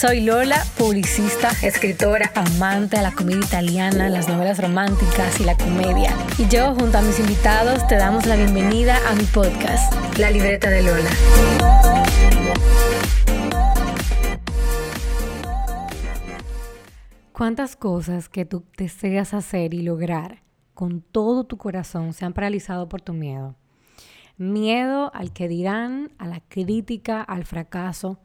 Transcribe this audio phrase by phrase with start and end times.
[0.00, 6.16] Soy Lola, publicista, escritora, amante de la comedia italiana, las novelas románticas y la comedia.
[6.38, 10.70] Y yo, junto a mis invitados, te damos la bienvenida a mi podcast, La Libreta
[10.70, 11.10] de Lola.
[17.32, 20.42] ¿Cuántas cosas que tú deseas hacer y lograr
[20.72, 23.54] con todo tu corazón se han paralizado por tu miedo?
[24.38, 28.18] Miedo al que dirán, a la crítica, al fracaso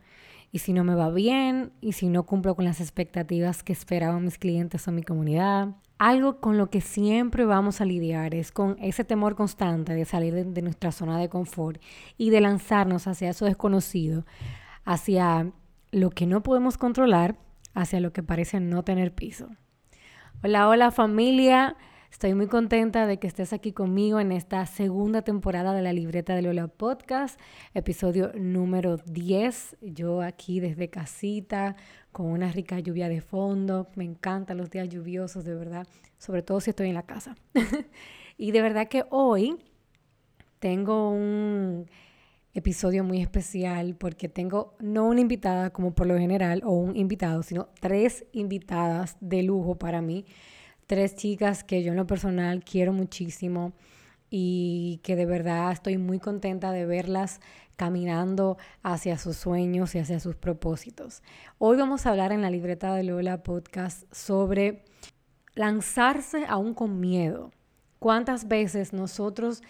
[0.55, 4.23] y si no me va bien, y si no cumplo con las expectativas que esperaban
[4.23, 5.75] mis clientes o mi comunidad.
[5.97, 10.33] Algo con lo que siempre vamos a lidiar es con ese temor constante de salir
[10.33, 11.81] de, nuestra zona de confort
[12.17, 14.25] y de lanzarnos hacia eso desconocido,
[14.85, 15.51] hacia
[15.91, 17.35] lo que no podemos controlar,
[17.73, 19.49] hacia lo que parece no tener piso.
[20.41, 21.75] Hola, hola familia.
[22.15, 26.33] Estoy muy contenta de que estés aquí conmigo en esta segunda temporada de la libreta
[26.33, 27.37] de Lola Podcast,
[27.73, 29.75] episodio número 10.
[29.81, 31.75] Yo aquí desde casita,
[32.13, 33.89] con una rica lluvia de fondo.
[33.95, 35.85] Me encantan los días lluviosos, de verdad,
[36.17, 37.35] sobre todo si estoy en la casa.
[38.37, 39.57] y de verdad que hoy
[40.59, 41.85] tengo un
[42.53, 47.43] episodio muy especial porque tengo no una invitada como por lo general o un invitado,
[47.43, 50.23] sino tres invitadas de lujo para mí
[50.87, 53.73] tres chicas que yo en lo personal quiero muchísimo
[54.29, 57.39] y que de verdad estoy muy contenta de verlas
[57.75, 61.21] caminando hacia sus sueños y hacia sus propósitos.
[61.57, 64.83] Hoy vamos a hablar en la libreta de Lola Podcast sobre
[65.53, 67.51] lanzarse aún con miedo.
[67.99, 69.63] ¿Cuántas veces nosotros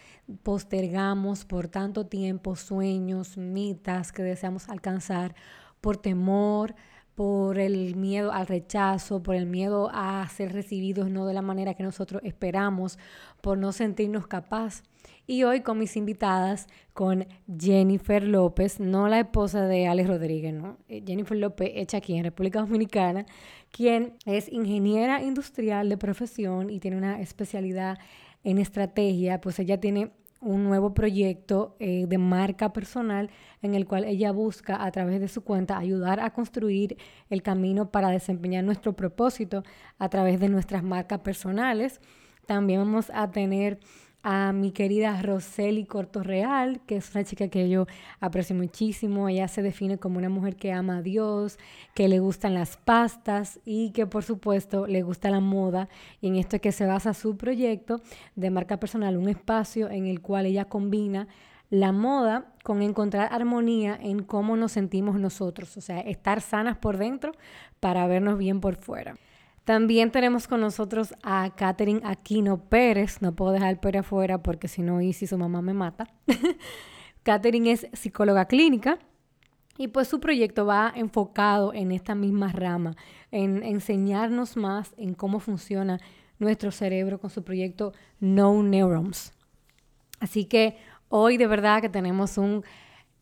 [0.43, 5.35] postergamos por tanto tiempo sueños, mitas que deseamos alcanzar
[5.79, 6.75] por temor,
[7.15, 11.73] por el miedo al rechazo, por el miedo a ser recibidos no de la manera
[11.73, 12.99] que nosotros esperamos,
[13.41, 14.83] por no sentirnos capaz.
[15.25, 17.25] Y hoy con mis invitadas, con
[17.57, 20.77] Jennifer López, no la esposa de Alex Rodríguez, ¿no?
[20.87, 23.25] Eh, Jennifer López, hecha aquí en República Dominicana,
[23.71, 27.97] quien es ingeniera industrial de profesión y tiene una especialidad
[28.43, 30.11] en estrategia, pues ella tiene
[30.45, 33.31] un nuevo proyecto eh, de marca personal
[33.63, 36.97] en el cual ella busca a través de su cuenta ayudar a construir
[37.29, 39.63] el camino para desempeñar nuestro propósito
[39.97, 41.99] a través de nuestras marcas personales.
[42.45, 43.79] También vamos a tener
[44.27, 47.85] a mi querida Roseli Cortorreal, que es una chica que yo
[48.19, 49.29] aprecio muchísimo.
[49.29, 51.59] Ella se define como una mujer que ama a Dios,
[51.93, 55.89] que le gustan las pastas y que por supuesto le gusta la moda.
[56.21, 58.01] Y en esto es que se basa su proyecto
[58.35, 61.27] de marca personal, un espacio en el cual ella combina
[61.69, 66.97] la moda con encontrar armonía en cómo nos sentimos nosotros, o sea, estar sanas por
[66.97, 67.31] dentro
[67.79, 69.15] para vernos bien por fuera.
[69.65, 73.23] También tenemos con nosotros a Catherine Aquino Pérez.
[73.23, 76.07] No puedo dejar Pérez afuera porque si no, y si su mamá me mata.
[77.23, 78.99] Catherine es psicóloga clínica
[79.79, 82.95] y pues su proyecto va enfocado en esta misma rama,
[83.31, 85.99] en enseñarnos más en cómo funciona
[86.37, 89.33] nuestro cerebro con su proyecto No Neurons.
[90.19, 90.77] Así que
[91.09, 92.63] hoy de verdad que tenemos un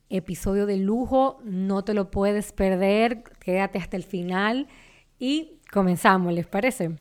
[0.10, 4.68] episodio de lujo, no te lo puedes perder, quédate hasta el final
[5.24, 6.92] y Comenzamos, ¿les parece?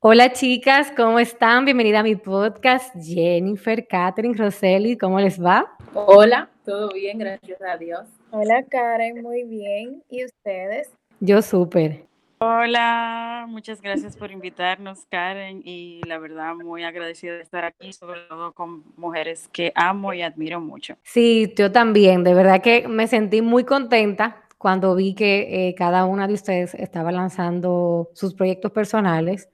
[0.00, 1.66] Hola chicas, ¿cómo están?
[1.66, 2.92] Bienvenida a mi podcast.
[3.00, 5.76] Jennifer, Catherine, Roseli, ¿cómo les va?
[5.92, 8.06] Hola, todo bien, gracias a Dios.
[8.30, 10.02] Hola Karen, muy bien.
[10.10, 10.90] ¿Y ustedes?
[11.20, 12.06] Yo súper.
[12.38, 18.20] Hola, muchas gracias por invitarnos, Karen, y la verdad muy agradecida de estar aquí, sobre
[18.28, 20.96] todo con mujeres que amo y admiro mucho.
[21.02, 26.04] Sí, yo también, de verdad que me sentí muy contenta cuando vi que eh, cada
[26.04, 29.48] una de ustedes estaba lanzando sus proyectos personales.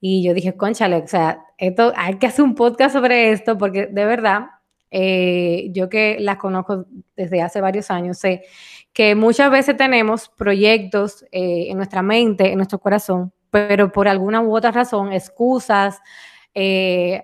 [0.00, 3.86] Y yo dije, conchale, o sea, esto, hay que hacer un podcast sobre esto porque
[3.86, 4.46] de verdad,
[4.90, 8.44] eh, yo que las conozco desde hace varios años, sé
[8.92, 14.42] que muchas veces tenemos proyectos eh, en nuestra mente, en nuestro corazón, pero por alguna
[14.42, 16.00] u otra razón, excusas,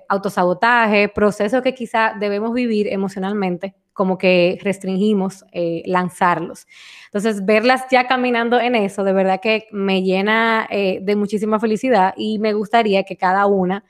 [0.09, 5.45] autosabotaje, procesos que quizá debemos vivir emocionalmente, como que restringimos
[5.85, 6.67] lanzarlos.
[7.13, 12.15] Entonces, verlas ya caminando en eso, de verdad que me llena eh, de muchísima felicidad
[12.17, 13.85] y me gustaría que cada una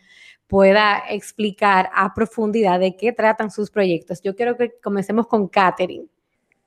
[0.49, 4.21] pueda explicar a profundidad de qué tratan sus proyectos.
[4.23, 6.09] Yo quiero que comencemos con Katherine.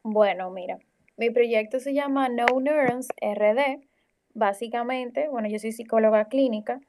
[0.02, 0.80] Bueno, mira,
[1.18, 3.86] mi proyecto se llama No Neurons RD.
[4.34, 6.80] Básicamente, bueno, yo soy psicóloga clínica.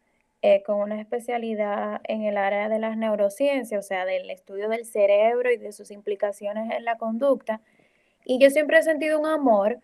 [0.48, 4.84] Eh, con una especialidad en el área de las neurociencias, o sea, del estudio del
[4.84, 7.60] cerebro y de sus implicaciones en la conducta.
[8.24, 9.80] Y yo siempre he sentido un amor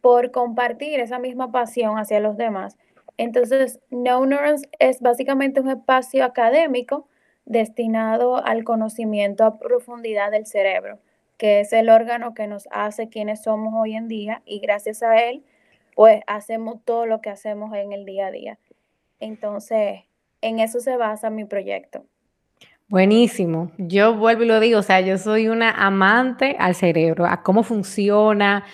[0.00, 2.76] por compartir esa misma pasión hacia los demás.
[3.18, 7.06] Entonces, No Neurons es básicamente un espacio académico
[7.44, 10.98] destinado al conocimiento a profundidad del cerebro,
[11.36, 15.22] que es el órgano que nos hace quienes somos hoy en día y gracias a
[15.22, 15.44] él,
[15.94, 18.58] pues hacemos todo lo que hacemos en el día a día.
[19.20, 20.00] Entonces,
[20.40, 22.04] en eso se basa mi proyecto.
[22.88, 23.70] Buenísimo.
[23.78, 27.62] Yo vuelvo y lo digo, o sea, yo soy una amante al cerebro, a cómo
[27.62, 28.64] funciona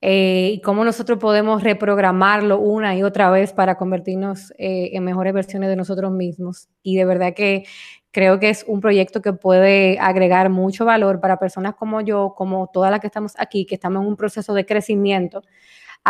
[0.00, 5.34] eh, y cómo nosotros podemos reprogramarlo una y otra vez para convertirnos eh, en mejores
[5.34, 6.68] versiones de nosotros mismos.
[6.82, 7.64] Y de verdad que
[8.10, 12.68] creo que es un proyecto que puede agregar mucho valor para personas como yo, como
[12.72, 15.42] todas las que estamos aquí, que estamos en un proceso de crecimiento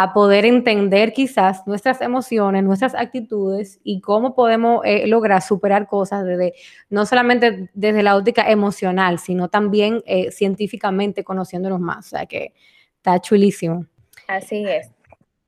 [0.00, 6.25] a poder entender quizás nuestras emociones, nuestras actitudes y cómo podemos eh, lograr superar cosas
[6.25, 6.55] desde,
[6.89, 12.06] no solamente desde la óptica emocional, sino también eh, científicamente conociéndonos más.
[12.06, 12.55] O sea que
[12.97, 13.87] está chulísimo.
[14.29, 14.89] Así es.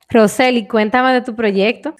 [0.09, 1.95] Roseli, cuéntame de tu proyecto.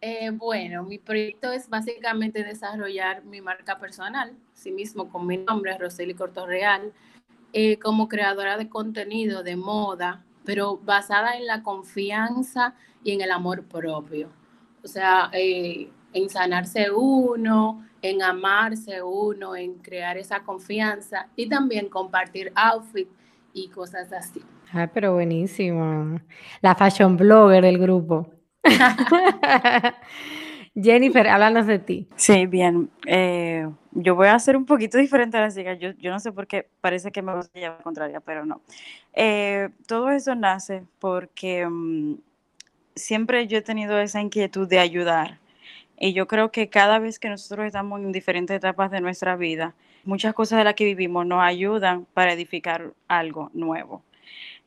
[0.00, 5.76] Eh, bueno, mi proyecto es básicamente desarrollar mi marca personal, sí mismo con mi nombre,
[5.76, 6.94] Roseli Cortorreal,
[7.82, 13.64] como creadora de contenido de moda, pero basada en la confianza y en el amor
[13.64, 14.28] propio.
[14.82, 21.88] O sea, eh, en sanarse uno, en amarse uno, en crear esa confianza y también
[21.88, 23.08] compartir outfit
[23.52, 24.42] y cosas así.
[24.72, 26.20] Ah, pero buenísimo.
[26.60, 28.28] La fashion blogger del grupo.
[30.74, 32.08] Jennifer, háblanos de ti.
[32.16, 32.90] Sí, bien.
[33.06, 35.74] Eh, yo voy a hacer un poquito diferente a la chica.
[35.74, 38.60] Yo, yo no sé por qué parece que me voy a llevar contraria, pero no.
[39.12, 42.16] Eh, todo eso nace porque mm,
[42.96, 45.38] siempre yo he tenido esa inquietud de ayudar.
[45.96, 49.74] Y yo creo que cada vez que nosotros estamos en diferentes etapas de nuestra vida,
[50.04, 54.02] muchas cosas de las que vivimos nos ayudan para edificar algo nuevo.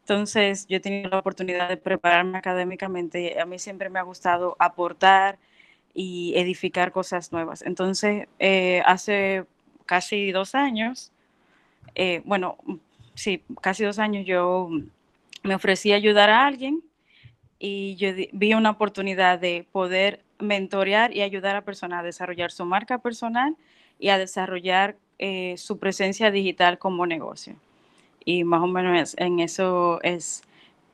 [0.01, 3.39] Entonces, yo he tenido la oportunidad de prepararme académicamente.
[3.41, 5.37] A mí siempre me ha gustado aportar
[5.99, 7.63] y edificar cosas nuevas.
[7.63, 9.45] Entonces, eh, hace
[9.87, 11.11] casi dos años,
[11.95, 12.55] eh, bueno,
[13.15, 14.69] sí, casi dos años yo
[15.41, 16.83] me ofrecí a ayudar a alguien
[17.57, 22.63] y yo vi una oportunidad de poder mentorear y ayudar a personas a desarrollar su
[22.63, 23.55] marca personal
[23.97, 27.55] y a desarrollar eh, su presencia digital como negocio.
[28.23, 30.43] Y más o menos en eso es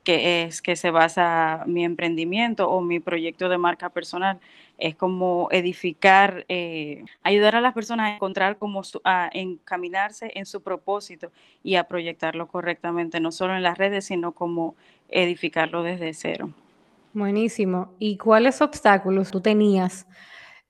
[0.04, 4.38] que es que se basa mi emprendimiento o mi proyecto de marca personal
[4.78, 10.62] es como edificar, eh, ayudar a las personas a encontrar cómo a encaminarse en su
[10.62, 11.30] propósito
[11.62, 14.76] y a proyectarlo correctamente, no solo en las redes, sino como
[15.08, 16.50] edificarlo desde cero.
[17.12, 17.92] Buenísimo.
[17.98, 20.06] ¿Y cuáles obstáculos tú tenías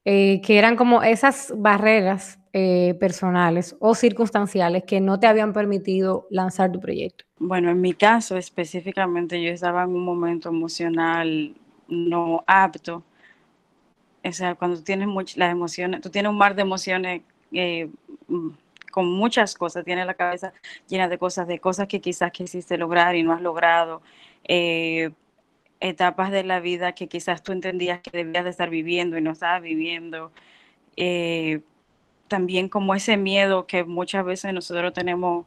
[0.04, 6.26] eh, que eran como esas barreras eh, personales o circunstanciales que no te habían permitido
[6.30, 7.26] lanzar tu proyecto?
[7.38, 11.54] Bueno, en mi caso específicamente yo estaba en un momento emocional
[11.88, 13.04] no apto
[14.24, 17.22] o sea, cuando tienes muchas las emociones, tú tienes un mar de emociones
[17.52, 17.90] eh,
[18.28, 18.50] mm,
[18.90, 20.52] con muchas cosas, tienes la cabeza
[20.88, 24.02] llena de cosas, de cosas que quizás quisiste lograr y no has logrado,
[24.44, 25.10] eh,
[25.80, 29.32] etapas de la vida que quizás tú entendías que debías de estar viviendo y no
[29.32, 30.32] estabas viviendo.
[32.34, 35.46] También como ese miedo que muchas veces nosotros tenemos,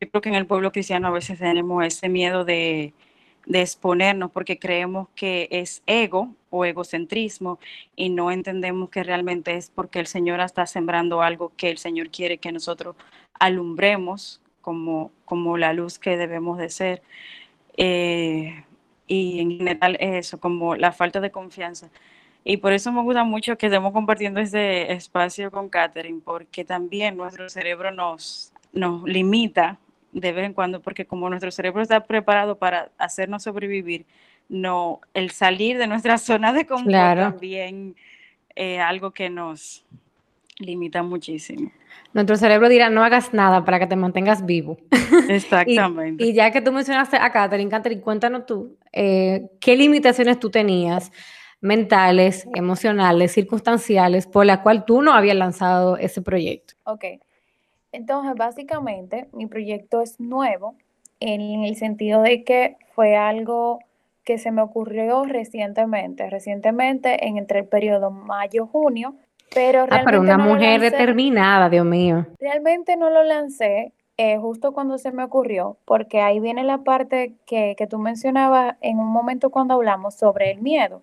[0.00, 2.94] yo creo que en el pueblo cristiano a veces tenemos ese miedo de,
[3.46, 7.60] de exponernos porque creemos que es ego o egocentrismo
[7.94, 12.10] y no entendemos que realmente es porque el Señor está sembrando algo que el Señor
[12.10, 12.96] quiere que nosotros
[13.38, 17.02] alumbremos como, como la luz que debemos de ser.
[17.76, 18.64] Eh,
[19.06, 21.88] y en general eso, como la falta de confianza.
[22.48, 27.16] Y por eso me gusta mucho que estemos compartiendo este espacio con Catherine, porque también
[27.16, 29.80] nuestro cerebro nos, nos limita
[30.12, 34.06] de vez en cuando, porque como nuestro cerebro está preparado para hacernos sobrevivir,
[34.48, 37.96] no, el salir de nuestra zona de confort también
[38.54, 39.84] es algo que nos
[40.60, 41.72] limita muchísimo.
[42.12, 44.78] Nuestro cerebro dirá, no hagas nada para que te mantengas vivo.
[45.28, 46.24] Exactamente.
[46.24, 51.10] y, ya que tú mencionaste a Catherine, Catherine, cuéntanos tú, eh, ¿qué limitaciones tú tenías
[51.60, 56.74] mentales, emocionales, circunstanciales, por la cual tú no habías lanzado ese proyecto?
[56.84, 57.04] Ok,
[57.96, 60.74] entonces, básicamente, mi proyecto es nuevo
[61.18, 63.78] en el sentido de que fue algo
[64.22, 69.14] que se me ocurrió recientemente, recientemente en entre el periodo mayo-junio,
[69.54, 70.00] pero realmente...
[70.00, 72.26] Ah, pero una mujer determinada, Dios mío.
[72.38, 77.34] Realmente no lo lancé eh, justo cuando se me ocurrió, porque ahí viene la parte
[77.46, 81.00] que, que tú mencionabas en un momento cuando hablamos sobre el miedo.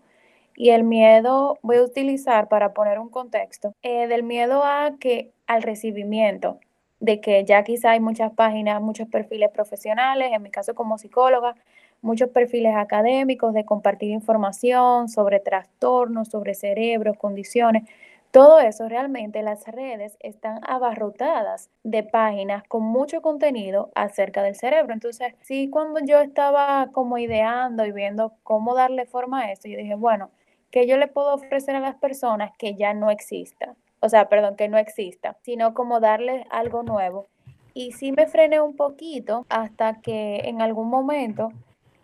[0.56, 5.32] Y el miedo, voy a utilizar para poner un contexto, eh, del miedo a que
[5.48, 6.60] al recibimiento,
[7.00, 11.56] de que ya quizá hay muchas páginas, muchos perfiles profesionales, en mi caso como psicóloga,
[12.02, 17.84] muchos perfiles académicos de compartir información sobre trastornos, sobre cerebros, condiciones.
[18.32, 24.94] Todo eso realmente las redes están abarrotadas de páginas con mucho contenido acerca del cerebro.
[24.94, 29.78] Entonces, sí, cuando yo estaba como ideando y viendo cómo darle forma a esto, yo
[29.78, 30.32] dije, bueno,
[30.74, 33.76] ¿qué yo le puedo ofrecer a las personas que ya no exista?
[34.00, 37.28] O sea, perdón, que no exista, sino como darles algo nuevo.
[37.76, 41.52] Y sí me frené un poquito hasta que en algún momento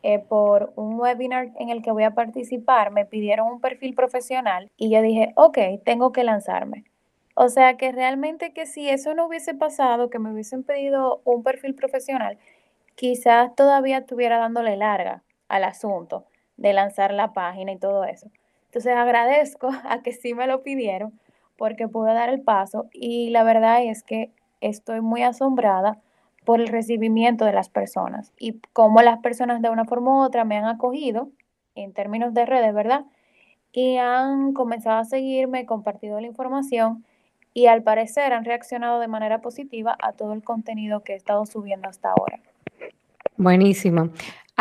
[0.04, 4.72] eh, por un webinar en el que voy a participar, me pidieron un perfil profesional
[4.78, 6.86] y yo dije, ok, tengo que lanzarme.
[7.34, 11.42] O sea que realmente que si eso no hubiese pasado, que me hubiesen pedido un
[11.42, 12.38] perfil profesional,
[12.96, 18.30] quizás todavía estuviera dándole larga al asunto de lanzar la página y todo eso.
[18.70, 21.20] Entonces agradezco a que sí me lo pidieron
[21.58, 26.00] porque pude dar el paso y la verdad es que estoy muy asombrada
[26.46, 30.46] por el recibimiento de las personas y cómo las personas de una forma u otra
[30.46, 31.30] me han acogido
[31.76, 33.06] en términos de redes, ¿verdad?
[33.72, 37.06] Y han comenzado a seguirme, compartido la información
[37.54, 41.46] y al parecer han reaccionado de manera positiva a todo el contenido que he estado
[41.46, 42.40] subiendo hasta ahora.
[43.38, 44.10] Buenísimo.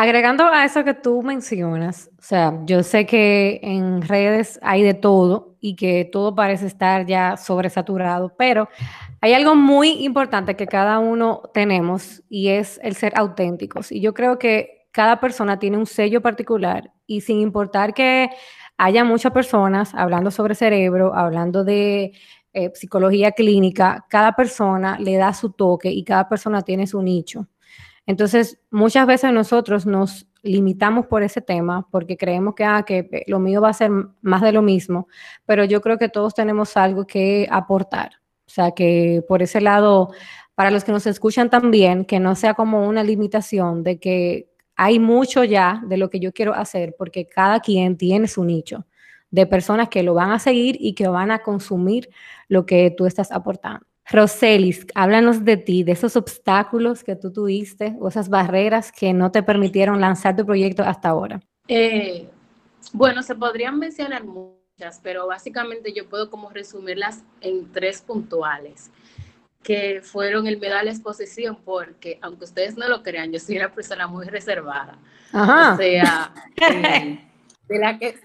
[0.01, 4.93] Agregando a eso que tú mencionas, o sea, yo sé que en redes hay de
[4.93, 8.69] todo y que todo parece estar ya sobresaturado, pero
[9.19, 13.91] hay algo muy importante que cada uno tenemos y es el ser auténticos.
[13.91, 18.29] Y yo creo que cada persona tiene un sello particular y sin importar que
[18.77, 22.13] haya muchas personas hablando sobre cerebro, hablando de
[22.53, 27.47] eh, psicología clínica, cada persona le da su toque y cada persona tiene su nicho.
[28.09, 33.37] Entonces, muchas veces nosotros nos limitamos por ese tema porque creemos que, ah, que lo
[33.37, 35.07] mío va a ser más de lo mismo,
[35.45, 38.13] pero yo creo que todos tenemos algo que aportar.
[38.47, 40.09] O sea, que por ese lado,
[40.55, 44.97] para los que nos escuchan también, que no sea como una limitación de que hay
[44.97, 48.87] mucho ya de lo que yo quiero hacer, porque cada quien tiene su nicho
[49.29, 52.09] de personas que lo van a seguir y que van a consumir
[52.47, 53.85] lo que tú estás aportando.
[54.11, 59.31] Roselis, háblanos de ti, de esos obstáculos que tú tuviste o esas barreras que no
[59.31, 61.39] te permitieron lanzar tu proyecto hasta ahora.
[61.67, 62.27] Eh,
[62.91, 68.89] bueno, se podrían mencionar muchas, pero básicamente yo puedo como resumirlas en tres puntuales,
[69.61, 73.57] que fueron el miedo a la exposición, porque aunque ustedes no lo crean, yo soy
[73.57, 74.97] una persona muy reservada.
[75.31, 76.33] O sea,
[76.67, 77.19] eh,
[77.67, 78.15] de, la que,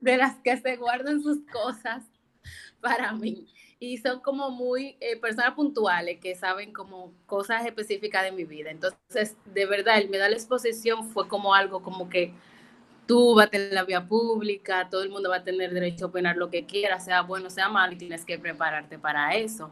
[0.00, 2.02] de las que se guardan sus cosas
[2.80, 3.46] para mí
[3.84, 8.70] y son como muy eh, personas puntuales que saben como cosas específicas de mi vida.
[8.70, 12.32] Entonces, de verdad, el me da la exposición fue como algo como que
[13.06, 16.08] tú vas a tener la vía pública, todo el mundo va a tener derecho a
[16.08, 19.70] opinar lo que quiera, sea bueno, sea malo, y tienes que prepararte para eso.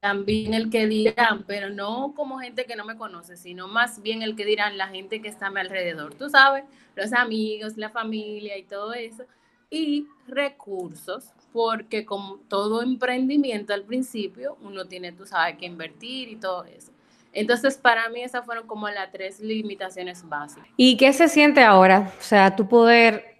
[0.00, 4.22] También el que dirán, pero no como gente que no me conoce, sino más bien
[4.22, 6.14] el que dirán la gente que está a mi alrededor.
[6.14, 6.64] Tú sabes,
[6.94, 9.24] los amigos, la familia y todo eso.
[9.70, 16.34] Y recursos, porque como todo emprendimiento al principio, uno tiene, tú sabes, que invertir y
[16.34, 16.90] todo eso.
[17.32, 20.66] Entonces, para mí esas fueron como las tres limitaciones básicas.
[20.76, 22.12] ¿Y qué se siente ahora?
[22.18, 23.36] O sea, tú poder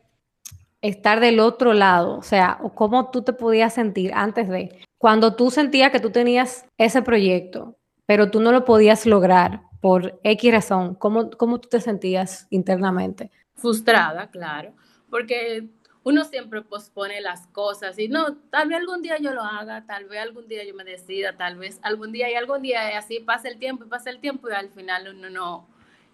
[0.80, 5.50] estar del otro lado, o sea, cómo tú te podías sentir antes de, cuando tú
[5.50, 10.94] sentías que tú tenías ese proyecto, pero tú no lo podías lograr por X razón,
[10.94, 13.32] ¿cómo, cómo tú te sentías internamente?
[13.56, 14.72] Frustrada, claro,
[15.10, 15.68] porque
[16.04, 20.04] uno siempre pospone las cosas y no, tal vez algún día yo lo haga, tal
[20.04, 23.48] vez algún día yo me decida, tal vez algún día y algún día así pasa
[23.48, 25.66] el tiempo y pasa el tiempo y al final uno no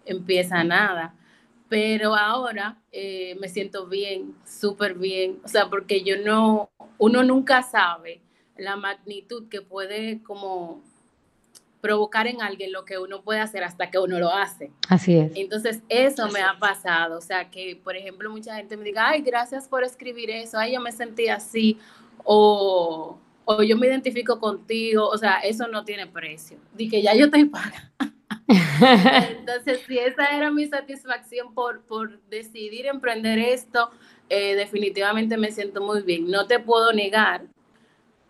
[0.07, 1.15] empieza nada.
[1.69, 7.63] Pero ahora eh, me siento bien, súper bien, o sea, porque yo no, uno nunca
[7.63, 8.21] sabe
[8.57, 10.83] la magnitud que puede como
[11.81, 14.71] provocar en alguien lo que uno puede hacer hasta que uno lo hace.
[14.89, 15.33] Así es.
[15.35, 17.19] Entonces, eso me ha pasado.
[17.19, 20.75] O sea, que, por ejemplo, mucha gente me diga, ay, gracias por escribir eso, ay,
[20.75, 21.79] yo me sentí así,
[22.25, 25.09] o, o yo me identifico contigo.
[25.09, 26.59] O sea, eso no tiene precio.
[26.75, 27.77] Dije, ya yo te pago.
[28.49, 33.91] Entonces, si esa era mi satisfacción por, por decidir emprender esto,
[34.29, 36.31] eh, definitivamente me siento muy bien.
[36.31, 37.45] No te puedo negar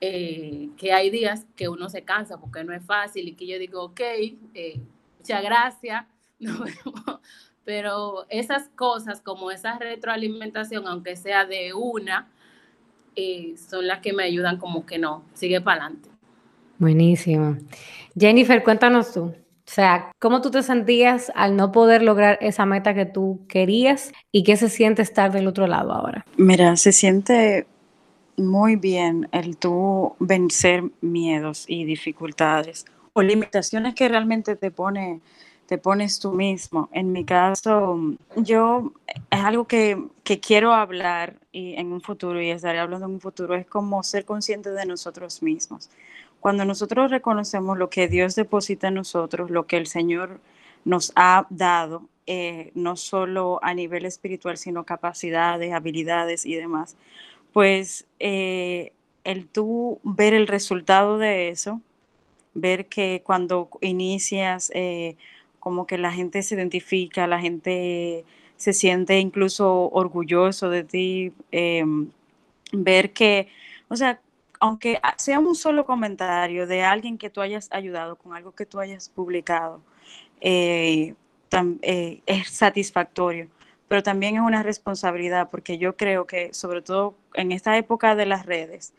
[0.00, 3.58] eh, que hay días que uno se cansa porque no es fácil y que yo
[3.58, 4.00] digo, ok,
[4.54, 4.80] eh,
[5.18, 6.06] muchas gracias,
[7.64, 12.28] pero esas cosas como esa retroalimentación, aunque sea de una,
[13.14, 16.08] eh, son las que me ayudan como que no, sigue para adelante.
[16.78, 17.58] Buenísimo.
[18.18, 19.34] Jennifer, cuéntanos tú.
[19.70, 24.10] O sea, ¿cómo tú te sentías al no poder lograr esa meta que tú querías
[24.32, 26.24] y qué se siente estar del otro lado ahora?
[26.36, 27.68] Mira, se siente
[28.40, 35.20] muy bien el tú vencer miedos y dificultades o limitaciones que realmente te pone
[35.70, 36.88] te pones tú mismo.
[36.90, 37.96] En mi caso,
[38.34, 38.92] yo
[39.30, 43.20] es algo que, que, quiero hablar y en un futuro y estaré hablando en un
[43.20, 45.88] futuro, es como ser consciente de nosotros mismos.
[46.40, 50.40] Cuando nosotros reconocemos lo que Dios deposita en nosotros, lo que el Señor
[50.84, 56.96] nos ha dado, eh, no solo a nivel espiritual, sino capacidades, habilidades y demás,
[57.52, 58.92] pues eh,
[59.24, 61.80] el tú ver el resultado de eso,
[62.54, 65.16] ver que cuando inicias eh,
[65.58, 68.24] como que la gente se identifica, la gente
[68.56, 72.10] se siente incluso orgulloso de ti, em,
[72.72, 73.48] ver que,
[73.88, 74.20] o sea,
[74.60, 78.78] aunque sea un solo comentario de alguien que tú hayas ayudado con algo que tú
[78.78, 79.80] hayas publicado,
[80.40, 81.14] eh,
[81.82, 83.48] eh, es satisfactorio,
[83.90, 88.24] pero también es una responsabilidad porque yo creo que sobre todo en esta época de
[88.24, 88.92] las redes,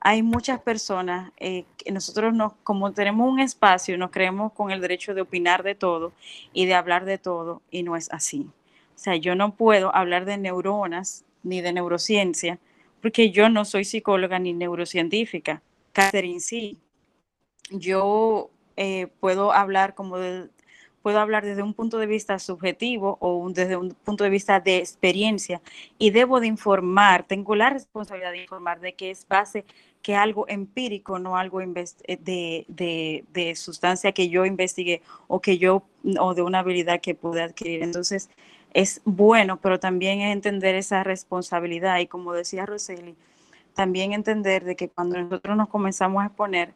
[0.00, 4.80] hay muchas personas eh, que nosotros nos, como tenemos un espacio, nos creemos con el
[4.80, 6.14] derecho de opinar de todo
[6.54, 8.48] y de hablar de todo, y no es así.
[8.96, 12.58] O sea, yo no puedo hablar de neuronas ni de neurociencia,
[13.02, 15.60] porque yo no soy psicóloga ni neurocientífica.
[15.92, 16.78] Catherine sí.
[17.68, 18.48] Yo
[18.78, 20.48] eh, puedo hablar como de,
[21.02, 24.78] puedo hablar desde un punto de vista subjetivo o desde un punto de vista de
[24.78, 25.60] experiencia
[25.98, 29.64] y debo de informar, tengo la responsabilidad de informar de que es base
[30.02, 31.84] que algo empírico, no algo eh,
[32.20, 35.84] de, de, sustancia que yo investigué o que yo,
[36.18, 37.82] o de una habilidad que pude adquirir.
[37.82, 38.28] Entonces,
[38.74, 43.14] es bueno, pero también es entender esa responsabilidad y como decía Roseli,
[43.74, 46.74] también entender de que cuando nosotros nos comenzamos a exponer,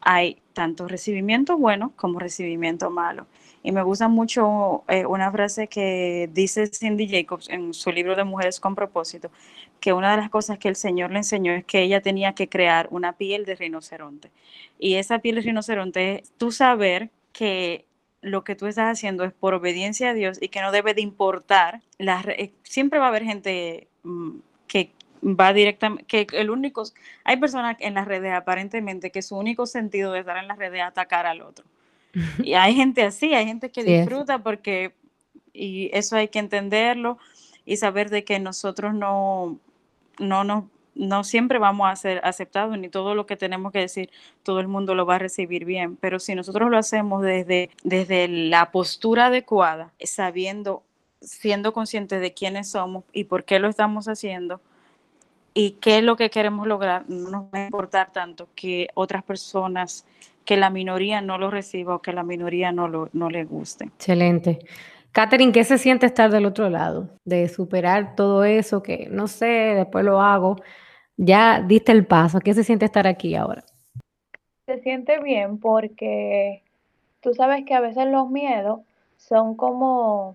[0.00, 3.26] hay tanto recibimiento bueno como recibimiento malo.
[3.66, 8.22] Y me gusta mucho eh, una frase que dice Cindy Jacobs en su libro de
[8.22, 9.28] Mujeres con propósito,
[9.80, 12.48] que una de las cosas que el Señor le enseñó es que ella tenía que
[12.48, 14.30] crear una piel de rinoceronte.
[14.78, 17.86] Y esa piel de rinoceronte es tú saber que
[18.20, 21.00] lo que tú estás haciendo es por obediencia a Dios y que no debe de
[21.00, 21.80] importar.
[21.98, 24.36] La, eh, siempre va a haber gente mm,
[24.68, 24.92] que
[25.24, 26.84] va directamente, que el único,
[27.24, 30.82] hay personas en las redes aparentemente que su único sentido de estar en las redes
[30.82, 31.64] es atacar al otro.
[32.42, 34.94] Y hay gente así, hay gente que disfruta porque,
[35.52, 37.18] y eso hay que entenderlo
[37.64, 39.58] y saber de que nosotros no,
[40.18, 44.10] no, no, no siempre vamos a ser aceptados, ni todo lo que tenemos que decir,
[44.42, 48.28] todo el mundo lo va a recibir bien, pero si nosotros lo hacemos desde, desde
[48.28, 50.82] la postura adecuada, sabiendo,
[51.20, 54.60] siendo conscientes de quiénes somos y por qué lo estamos haciendo,
[55.58, 59.22] y qué es lo que queremos lograr, no nos va a importar tanto que otras
[59.22, 60.04] personas,
[60.46, 63.84] que la minoría no lo reciba o que la minoría no, lo, no le guste.
[63.84, 64.60] Excelente.
[65.12, 67.10] Catherine, ¿qué se siente estar del otro lado?
[67.24, 70.56] De superar todo eso que no sé, después lo hago.
[71.16, 72.40] Ya diste el paso.
[72.40, 73.64] ¿Qué se siente estar aquí ahora?
[74.66, 76.62] Se siente bien porque
[77.20, 78.80] tú sabes que a veces los miedos
[79.16, 80.34] son como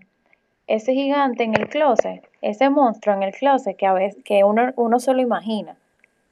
[0.67, 4.73] ese gigante en el closet, ese monstruo en el closet que a veces que uno,
[4.75, 5.75] uno se lo imagina,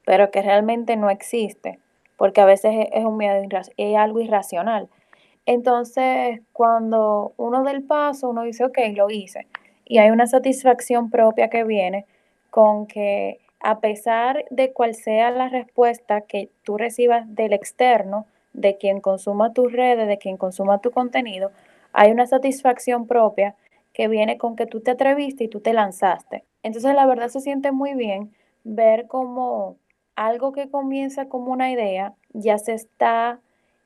[0.04, 1.78] pero que realmente no existe,
[2.20, 3.42] porque a veces es, un miedo,
[3.78, 4.90] es algo irracional.
[5.46, 9.46] Entonces, cuando uno del paso, uno dice, ok, lo hice.
[9.86, 12.04] Y hay una satisfacción propia que viene
[12.50, 18.76] con que a pesar de cuál sea la respuesta que tú recibas del externo, de
[18.76, 21.52] quien consuma tus redes, de quien consuma tu contenido,
[21.94, 23.56] hay una satisfacción propia
[23.94, 26.44] que viene con que tú te atreviste y tú te lanzaste.
[26.62, 28.30] Entonces, la verdad se siente muy bien
[28.62, 29.76] ver como
[30.20, 33.40] algo que comienza como una idea ya se está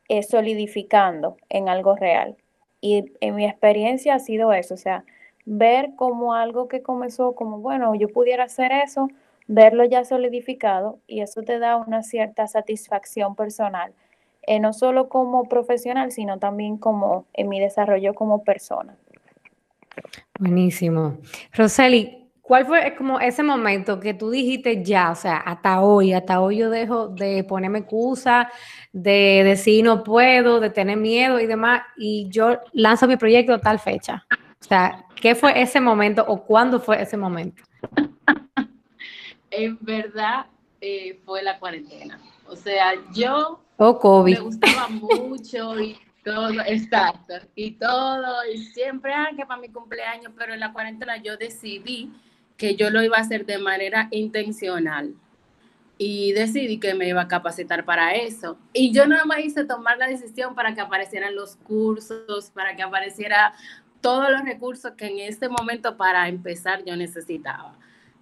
[0.08, 2.36] eh, solidificando en algo real.
[2.80, 5.04] Y en mi experiencia ha sido eso, o sea,
[5.46, 9.08] ver como algo que comenzó como, bueno, yo pudiera hacer eso,
[9.46, 13.92] verlo ya solidificado y eso te da una cierta satisfacción personal,
[14.42, 18.96] eh, no solo como profesional, sino también como en mi desarrollo como persona.
[20.40, 21.16] Buenísimo.
[21.52, 26.42] Roseli, ¿Cuál fue como ese momento que tú dijiste ya, o sea, hasta hoy, hasta
[26.42, 28.50] hoy yo dejo de ponerme excusa,
[28.92, 33.60] de decir no puedo, de tener miedo y demás, y yo lanzo mi proyecto a
[33.62, 34.26] tal fecha?
[34.60, 37.62] O sea, ¿qué fue ese momento o cuándo fue ese momento?
[39.50, 40.46] En verdad
[40.82, 42.20] eh, fue la cuarentena.
[42.48, 44.34] O sea, yo oh, COVID.
[44.34, 50.32] me gustaba mucho y todo, exacto, y todo, y siempre, ah, que para mi cumpleaños,
[50.36, 52.12] pero en la cuarentena yo decidí
[52.56, 55.14] que yo lo iba a hacer de manera intencional.
[55.96, 58.58] y decidí que me iba a capacitar para eso.
[58.72, 62.82] Y yo nada más hice tomar la decisión para que aparecieran los cursos, para que
[62.82, 63.54] apareciera
[64.00, 67.78] todos los recursos que en este momento para empezar yo necesitaba.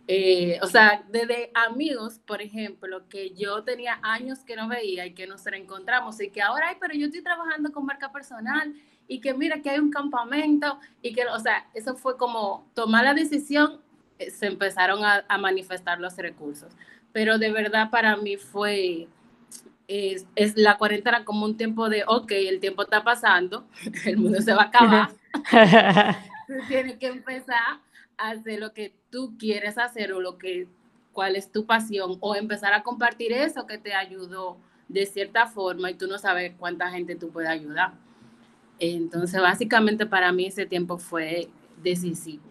[0.08, 5.14] Eh, o sea, desde amigos, por ejemplo, que yo tenía años que no veía y
[5.14, 8.74] que nos reencontramos y que ahora, ay, pero yo estoy trabajando con marca personal
[9.08, 13.04] y que mira que hay un campamento y que, o sea, eso fue como tomar
[13.04, 13.80] la decisión,
[14.30, 16.72] se empezaron a, a manifestar los recursos
[17.12, 19.08] pero de verdad para mí fue,
[19.86, 23.66] es, es, la cuarentena como un tiempo de, ok, el tiempo está pasando,
[24.04, 25.10] el mundo se va a acabar,
[26.68, 27.80] tienes que empezar
[28.16, 30.66] a hacer lo que tú quieres hacer o lo que,
[31.12, 34.56] cuál es tu pasión, o empezar a compartir eso que te ayudó
[34.88, 37.92] de cierta forma y tú no sabes cuánta gente tú puedes ayudar.
[38.78, 41.48] Entonces, básicamente para mí ese tiempo fue
[41.82, 42.42] decisivo.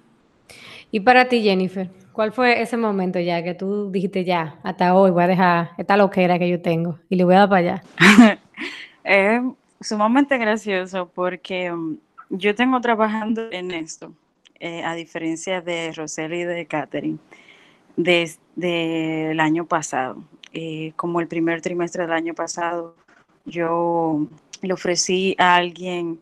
[0.91, 1.89] ¿Y para ti, Jennifer?
[2.11, 5.95] ¿Cuál fue ese momento ya que tú dijiste ya, hasta hoy voy a dejar esta
[5.95, 7.83] loquera que yo tengo y le voy a dar para allá?
[9.03, 9.41] es
[9.79, 11.97] sumamente gracioso porque um,
[12.29, 14.13] yo tengo trabajando en esto,
[14.59, 17.17] eh, a diferencia de Roseli y de Catherine,
[17.95, 20.23] desde el año pasado.
[20.53, 22.95] Eh, como el primer trimestre del año pasado,
[23.45, 24.27] yo
[24.61, 26.19] le ofrecí a alguien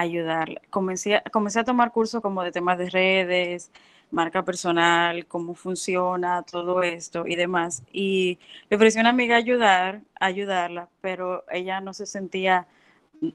[0.00, 0.60] ayudarle.
[0.70, 3.70] Comencé, comencé a tomar cursos como de temas de redes,
[4.10, 7.82] marca personal, cómo funciona todo esto y demás.
[7.92, 8.38] Y
[8.70, 12.66] le ofrecí a una amiga ayudar, ayudarla, pero ella no se sentía,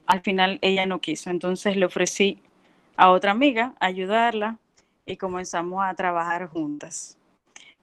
[0.06, 1.30] al final ella no quiso.
[1.30, 2.40] Entonces le ofrecí
[2.96, 4.58] a otra amiga ayudarla
[5.06, 7.18] y comenzamos a trabajar juntas.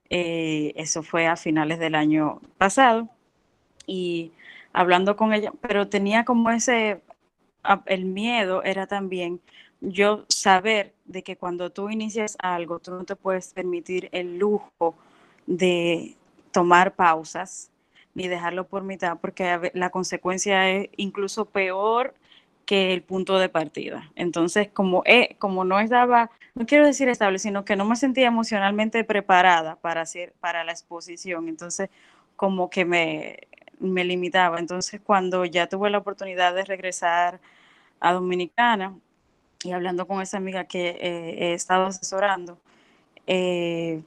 [0.09, 3.09] Eh, eso fue a finales del año pasado
[3.87, 4.31] y
[4.73, 7.01] hablando con ella, pero tenía como ese,
[7.85, 9.41] el miedo era también
[9.81, 14.95] yo saber de que cuando tú inicias algo, tú no te puedes permitir el lujo
[15.47, 16.15] de
[16.51, 17.71] tomar pausas
[18.13, 22.13] ni dejarlo por mitad, porque la consecuencia es incluso peor
[22.65, 24.11] que el punto de partida.
[24.15, 28.27] Entonces, como, eh, como no estaba, no quiero decir estable, sino que no me sentía
[28.27, 31.89] emocionalmente preparada para, hacer, para la exposición, entonces
[32.35, 33.47] como que me,
[33.81, 34.59] me limitaba.
[34.59, 37.39] Entonces, cuando ya tuve la oportunidad de regresar
[37.99, 38.95] a Dominicana,
[39.63, 42.57] y hablando con esa amiga que eh, he estado asesorando,
[43.27, 44.01] eh,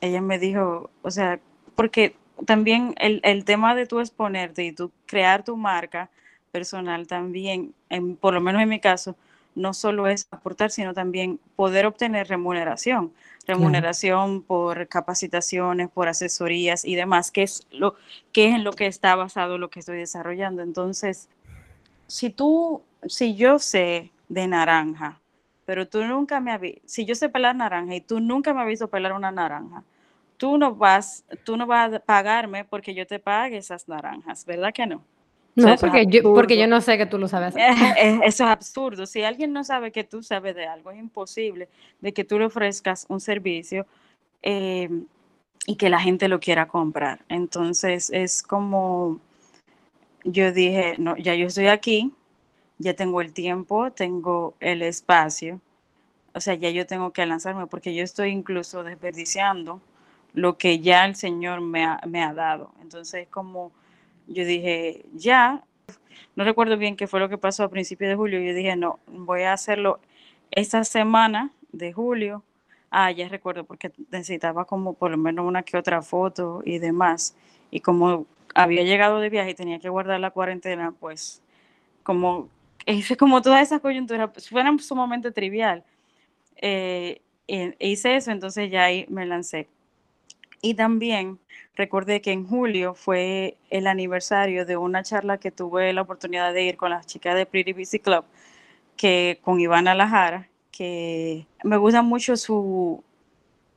[0.00, 1.40] ella me dijo, o sea,
[1.74, 6.10] porque también el, el, tema de tú exponerte y tú crear tu marca
[6.52, 9.16] personal también, en, por lo menos en mi caso,
[9.54, 13.12] no solo es aportar, sino también poder obtener remuneración,
[13.46, 17.94] remuneración por capacitaciones, por asesorías y demás, que es lo
[18.32, 20.62] que es en lo que está basado lo que estoy desarrollando.
[20.62, 21.28] Entonces,
[22.06, 25.20] si tú, si yo sé de naranja,
[25.64, 28.68] pero tú nunca me has si yo sé pelar naranja y tú nunca me has
[28.68, 29.82] visto pelar una naranja,
[30.36, 34.72] tú no vas, tú no vas a pagarme porque yo te pague esas naranjas, ¿verdad
[34.72, 35.02] que no?
[35.56, 37.54] No, porque, yo, porque yo no sé que tú lo sabes.
[37.96, 39.06] Eso es absurdo.
[39.06, 41.68] Si alguien no sabe que tú sabes de algo, es imposible
[42.00, 43.86] de que tú le ofrezcas un servicio
[44.42, 44.90] eh,
[45.66, 47.24] y que la gente lo quiera comprar.
[47.30, 49.18] Entonces es como,
[50.24, 52.12] yo dije, no, ya yo estoy aquí,
[52.76, 55.62] ya tengo el tiempo, tengo el espacio,
[56.34, 59.80] o sea, ya yo tengo que lanzarme porque yo estoy incluso desperdiciando
[60.34, 62.72] lo que ya el Señor me ha, me ha dado.
[62.82, 63.72] Entonces, como
[64.26, 65.64] yo dije, ya,
[66.34, 68.98] no recuerdo bien qué fue lo que pasó a principios de julio, yo dije, no,
[69.06, 70.00] voy a hacerlo
[70.50, 72.42] esta semana de julio.
[72.90, 77.36] Ah, ya recuerdo, porque necesitaba como por lo menos una que otra foto y demás.
[77.70, 81.42] Y como había llegado de viaje y tenía que guardar la cuarentena, pues
[82.02, 82.48] como
[82.86, 85.84] hice como todas esas coyunturas, pues, fueron sumamente trivial.
[86.56, 87.20] Eh,
[87.78, 89.68] hice eso, entonces ya ahí me lancé.
[90.62, 91.38] Y también
[91.74, 96.64] recordé que en julio fue el aniversario de una charla que tuve la oportunidad de
[96.64, 98.24] ir con las chicas de Pretty Busy Club,
[98.96, 103.02] que con Ivana Lajara, que me gusta mucho su,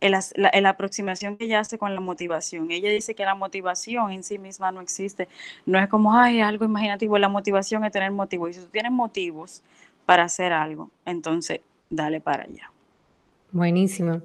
[0.02, 2.72] la, aproximación que ella hace con la motivación.
[2.72, 5.28] Ella dice que la motivación en sí misma no existe.
[5.66, 7.18] No es como, ay, algo imaginativo.
[7.18, 8.52] La motivación es tener motivos.
[8.52, 9.62] Y si tú tienes motivos
[10.06, 12.72] para hacer algo, entonces dale para allá.
[13.52, 14.22] Buenísimo.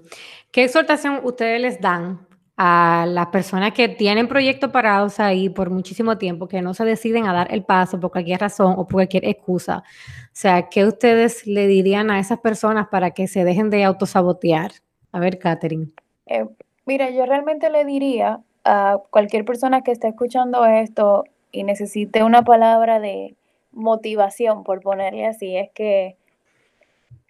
[0.52, 2.20] ¿Qué exhortación ustedes les dan
[2.56, 7.26] a las personas que tienen proyectos parados ahí por muchísimo tiempo, que no se deciden
[7.26, 9.78] a dar el paso por cualquier razón o por cualquier excusa?
[9.78, 14.72] O sea, ¿qué ustedes le dirían a esas personas para que se dejen de autosabotear?
[15.12, 15.88] A ver, Catherine.
[16.26, 16.46] Eh,
[16.86, 22.42] mira, yo realmente le diría a cualquier persona que esté escuchando esto y necesite una
[22.42, 23.34] palabra de
[23.72, 26.16] motivación, por ponerle así, es que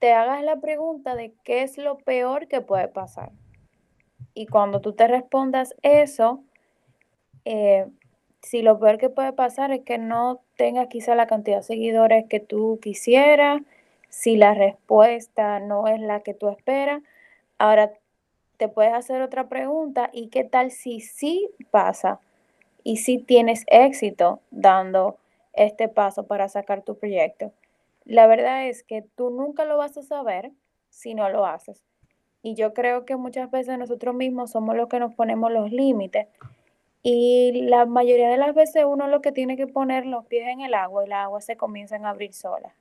[0.00, 3.30] te hagas la pregunta de qué es lo peor que puede pasar.
[4.34, 6.42] Y cuando tú te respondas eso,
[7.44, 7.86] eh,
[8.42, 12.26] si lo peor que puede pasar es que no tengas quizá la cantidad de seguidores
[12.28, 13.62] que tú quisieras,
[14.08, 17.02] si la respuesta no es la que tú esperas,
[17.58, 17.92] ahora
[18.56, 22.20] te puedes hacer otra pregunta y qué tal si sí pasa
[22.82, 25.18] y si tienes éxito dando
[25.52, 27.52] este paso para sacar tu proyecto.
[28.04, 30.52] La verdad es que tú nunca lo vas a saber
[30.90, 31.82] si no lo haces.
[32.44, 36.28] Y yo creo que muchas veces nosotros mismos somos los que nos ponemos los límites.
[37.02, 40.60] Y la mayoría de las veces uno lo que tiene que poner los pies en
[40.60, 42.74] el agua y las aguas se comienzan a abrir solas.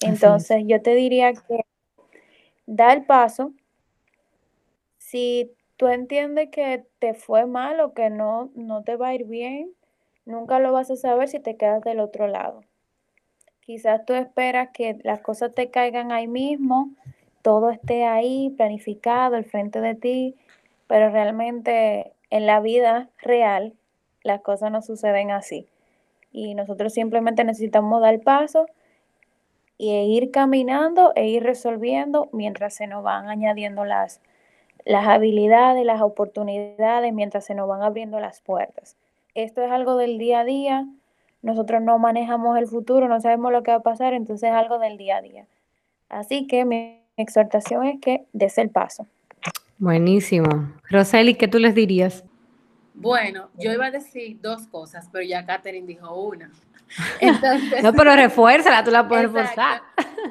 [0.00, 1.64] Entonces yo te diría que
[2.66, 3.52] da el paso.
[4.98, 9.24] Si tú entiendes que te fue mal o que no, no te va a ir
[9.24, 9.72] bien,
[10.26, 12.62] nunca lo vas a saber si te quedas del otro lado.
[13.62, 16.94] Quizás tú esperas que las cosas te caigan ahí mismo,
[17.46, 20.34] todo esté ahí planificado al frente de ti,
[20.88, 23.72] pero realmente en la vida real
[24.24, 25.68] las cosas no suceden así.
[26.32, 28.66] Y nosotros simplemente necesitamos dar paso
[29.78, 34.20] y ir caminando e ir resolviendo mientras se nos van añadiendo las,
[34.84, 38.96] las habilidades, las oportunidades, mientras se nos van abriendo las puertas.
[39.36, 40.84] Esto es algo del día a día,
[41.42, 44.80] nosotros no manejamos el futuro, no sabemos lo que va a pasar, entonces es algo
[44.80, 45.46] del día a día.
[46.08, 46.64] Así que
[47.16, 49.06] exhortación es que des el paso.
[49.78, 50.72] Buenísimo.
[50.88, 52.24] Roseli, ¿qué tú les dirías?
[52.94, 56.50] Bueno, yo iba a decir dos cosas, pero ya Catherine dijo una.
[57.82, 59.82] no, pero refuérzala, tú la puedes reforzar.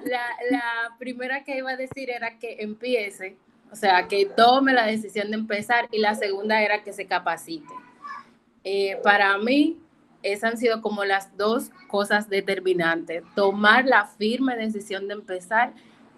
[0.06, 3.38] La, la primera que iba a decir era que empiece,
[3.71, 7.74] o sea, que tome la decisión de empezar, y la segunda era que se capacite.
[8.63, 9.78] Eh, para mí,
[10.24, 13.24] esas han sido como las dos cosas determinantes.
[13.36, 15.74] Tomar la firme decisión de empezar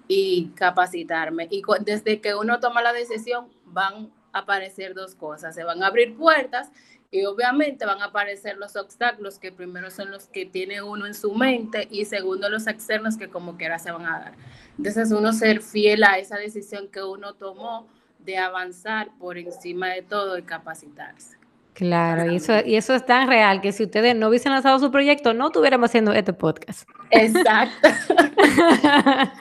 [0.07, 1.47] y capacitarme.
[1.49, 5.55] Y desde que uno toma la decisión, van a aparecer dos cosas.
[5.55, 6.71] Se van a abrir puertas
[7.09, 11.13] y obviamente van a aparecer los obstáculos que primero son los que tiene uno en
[11.13, 14.33] su mente y segundo los externos que como quiera se van a dar.
[14.77, 17.87] Entonces uno ser fiel a esa decisión que uno tomó
[18.19, 21.37] de avanzar por encima de todo y capacitarse.
[21.73, 24.89] Claro, y eso, y eso es tan real que si ustedes no hubiesen lanzado su
[24.89, 26.89] proyecto, no estuviéramos haciendo este podcast.
[27.11, 27.87] Exacto.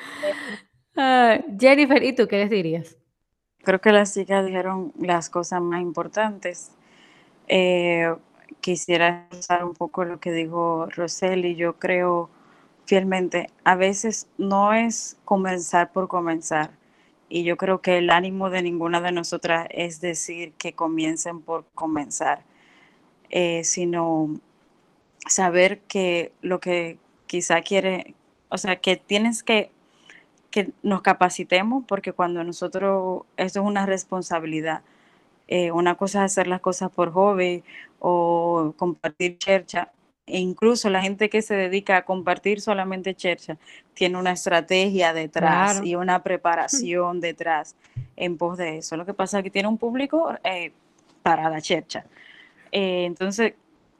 [1.58, 2.96] Jennifer, ¿y tú qué les dirías?
[3.62, 6.70] Creo que las chicas dijeron las cosas más importantes.
[7.48, 8.14] Eh,
[8.60, 11.56] quisiera usar un poco lo que dijo Roseli.
[11.56, 12.30] Yo creo
[12.86, 16.70] fielmente, a veces no es comenzar por comenzar
[17.28, 21.66] y yo creo que el ánimo de ninguna de nosotras es decir que comiencen por
[21.74, 22.44] comenzar,
[23.30, 24.40] eh, sino
[25.28, 28.14] saber que lo que quizá quiere,
[28.50, 29.70] o sea, que tienes que
[30.56, 34.80] que nos capacitemos porque cuando nosotros, esto es una responsabilidad.
[35.48, 37.62] Eh, una cosa es hacer las cosas por hobby
[37.98, 39.92] o compartir chercha,
[40.24, 43.58] e incluso la gente que se dedica a compartir solamente chercha
[43.92, 47.76] tiene una estrategia detrás y una preparación detrás
[48.16, 48.96] en pos de eso.
[48.96, 50.72] Lo que pasa es que tiene un público eh,
[51.22, 52.06] para la chercha.
[52.72, 53.52] Eh, entonces,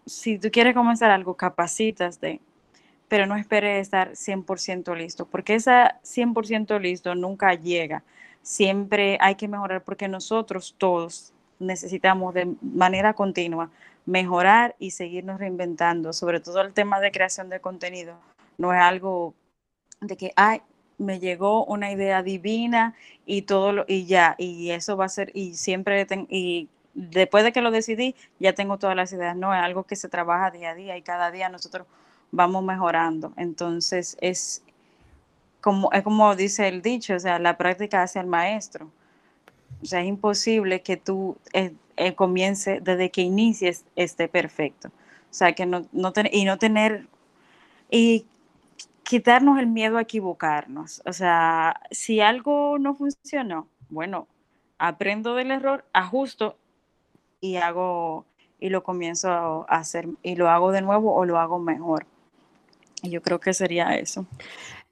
[0.06, 2.40] si tú quieres comenzar algo, capacitas de,
[3.08, 8.02] pero no esperes estar 100% listo, porque esa 100% listo nunca llega.
[8.42, 13.70] Siempre hay que mejorar porque nosotros todos necesitamos de manera continua
[14.06, 18.16] mejorar y seguirnos reinventando, sobre todo el tema de creación de contenido.
[18.56, 19.34] No es algo
[20.00, 20.62] de que, ay,
[20.98, 22.94] me llegó una idea divina
[23.26, 27.52] y todo lo, y ya, y eso va a ser, y siempre, y después de
[27.52, 29.36] que lo decidí, ya tengo todas las ideas.
[29.36, 31.86] No, es algo que se trabaja día a día y cada día nosotros
[32.30, 33.32] vamos mejorando.
[33.36, 34.62] Entonces, es
[35.60, 38.90] como, es como dice el dicho, o sea, la práctica hace al maestro.
[39.82, 44.88] O sea, es imposible que tú eh, eh, comience desde que inicies esté perfecto.
[44.88, 47.08] O sea, que no, no y no tener,
[47.90, 48.26] y
[49.02, 51.02] quitarnos el miedo a equivocarnos.
[51.04, 54.28] O sea, si algo no funcionó, bueno,
[54.78, 56.56] aprendo del error, ajusto
[57.40, 58.24] y hago
[58.58, 62.06] y lo comienzo a hacer y lo hago de nuevo o lo hago mejor.
[63.10, 64.26] Yo creo que sería eso.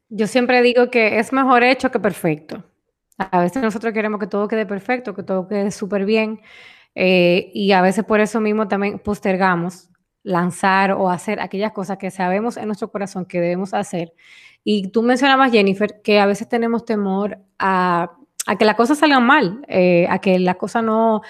[0.09, 2.63] Yo siempre digo que es mejor hecho que perfecto.
[3.19, 6.41] A veces nosotros queremos que todo quede perfecto, que todo quede súper bien,
[6.95, 9.91] eh, y a veces por eso mismo también postergamos
[10.23, 14.15] lanzar o hacer aquellas cosas que sabemos en nuestro corazón que debemos hacer.
[14.65, 18.17] Y tú mencionabas, Jennifer, que a veces tenemos temor a,
[18.59, 21.21] que las cosas salgan mal, eh, a que las cosas no,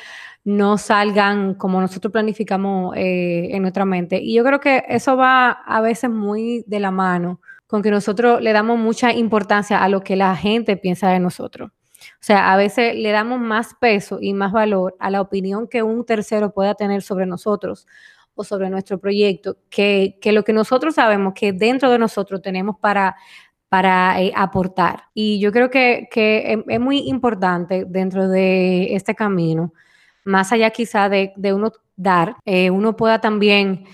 [0.44, 4.20] no salgan como nosotros planificamos eh, en nuestra mente.
[4.22, 8.40] Y yo creo que eso va a veces muy de la mano con que nosotros
[8.42, 11.70] le damos mucha importancia a lo que la gente piensa de nosotros.
[11.70, 15.82] O sea, a veces le damos más peso y más valor a la opinión que
[15.82, 17.86] un tercero pueda tener sobre nosotros
[18.34, 22.76] o sobre nuestro proyecto que, que lo que nosotros sabemos que dentro de nosotros tenemos
[22.78, 23.16] para,
[23.68, 25.04] para eh, aportar.
[25.14, 29.72] Y yo creo que, que, es muy importante dentro de este camino,
[30.24, 33.84] más allá quizá de, de uno dar, eh, uno pueda también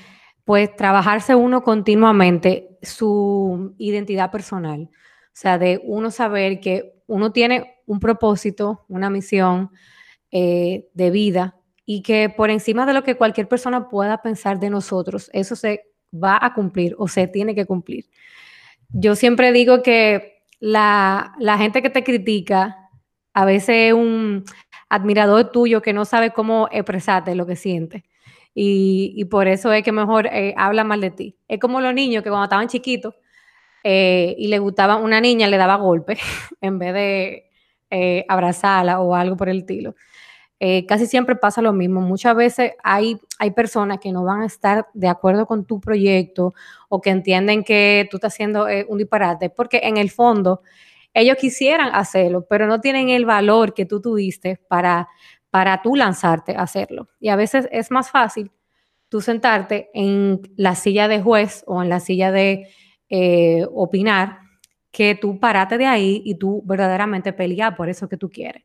[0.44, 4.90] pues trabajarse uno continuamente su identidad personal.
[4.92, 9.70] O sea, de uno saber que uno tiene un propósito, una misión
[10.30, 14.70] eh, de vida y que por encima de lo que cualquier persona pueda pensar de
[14.70, 18.06] nosotros, eso se va a cumplir o se tiene que cumplir.
[18.88, 22.76] Yo siempre digo que la, la gente que te critica
[23.32, 24.44] a veces es un
[24.90, 28.04] admirador tuyo que no sabe cómo expresarte lo que siente
[28.54, 31.36] y, por eso es que mejor eh, habla mal de ti.
[31.48, 33.14] Es como los niños que cuando estaban chiquitos
[33.84, 36.18] eh, y le gustaba una niña, le daba golpe
[36.60, 37.50] en vez de
[37.90, 39.94] eh, abrazarla o algo por el estilo.
[40.88, 42.00] casi siempre pasa lo mismo.
[42.00, 46.54] Muchas veces hay, hay personas que no van a estar de acuerdo con tu proyecto
[46.88, 50.62] o que entienden que tú estás haciendo un disparate, porque en el fondo
[51.14, 55.08] ellos quisieran hacerlo, pero no tienen el valor que tú tuviste para
[55.50, 57.08] para tú lanzarte a hacerlo.
[57.18, 58.50] Y a veces es más fácil
[59.08, 62.68] tú sentarte en la silla de juez o en la silla de
[63.08, 64.38] eh, opinar
[64.92, 68.64] que tú parate de ahí y tú verdaderamente pelear por eso que tú quieres.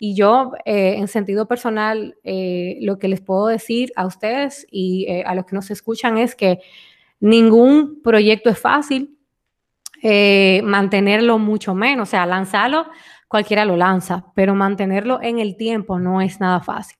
[0.00, 5.08] Y yo, eh, en sentido personal, eh, lo que les puedo decir a ustedes y
[5.24, 6.60] a los que nos escuchan es que
[7.18, 9.17] ningún proyecto es fácil,
[10.64, 12.86] mantenerlo mucho menos, o sea, lanzarlo
[13.28, 16.98] cualquiera lo lanza, pero mantenerlo en el tiempo no es nada fácil.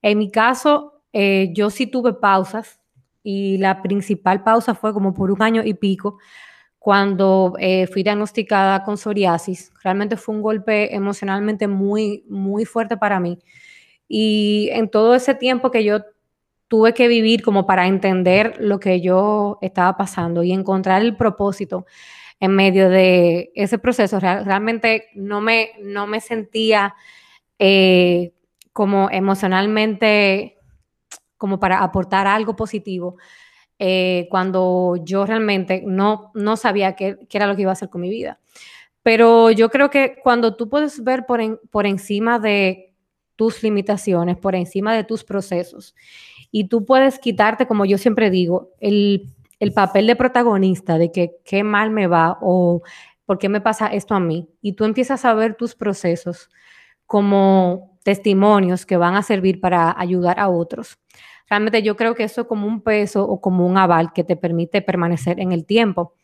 [0.00, 2.80] En mi caso, eh, yo sí tuve pausas
[3.22, 6.18] y la principal pausa fue como por un año y pico
[6.78, 9.72] cuando eh, fui diagnosticada con psoriasis.
[9.82, 13.40] Realmente fue un golpe emocionalmente muy, muy fuerte para mí.
[14.06, 16.02] Y en todo ese tiempo que yo
[16.68, 21.86] tuve que vivir como para entender lo que yo estaba pasando y encontrar el propósito
[22.40, 24.20] en medio de ese proceso.
[24.20, 26.94] realmente no me, no me sentía
[27.58, 28.32] eh,
[28.72, 30.58] como emocionalmente
[31.38, 33.16] como para aportar algo positivo
[33.78, 38.00] eh, cuando yo realmente no, no sabía qué, era lo que iba a hacer con
[38.00, 38.38] mi vida.
[39.02, 42.94] Pero yo creo que cuando tú puedes ver por, por encima de
[43.36, 45.94] tus limitaciones, por encima de tus procesos,
[46.50, 49.26] y tú puedes quitarte, como yo siempre digo, el
[49.58, 52.82] el papel de protagonista de que qué mal me va o
[53.24, 56.48] por qué me pasa esto a mí, y tú empiezas a ver tus procesos
[57.04, 60.98] como testimonios que van a servir para ayudar a otros.
[61.48, 64.36] Realmente yo creo que eso es como un peso o como un aval que te
[64.36, 66.14] permite permanecer en el tiempo,